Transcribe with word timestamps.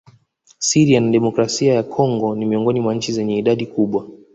Syria 0.59 0.99
na 1.01 1.11
demokrasia 1.11 1.73
ya 1.73 1.83
Kongo 1.83 2.35
ni 2.35 2.45
miongoni 2.45 2.79
mwa 2.79 2.95
nchi 2.95 3.11
zenye 3.11 3.37
idadi 3.37 3.65
kubwa 3.65 4.07